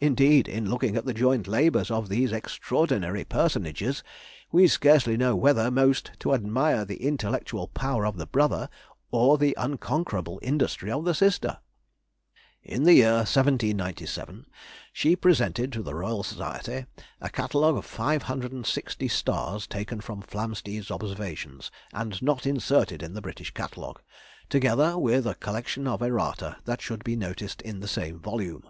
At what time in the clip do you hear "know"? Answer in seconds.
5.18-5.36